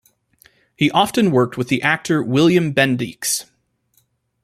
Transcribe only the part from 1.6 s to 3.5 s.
the actor William Bendix.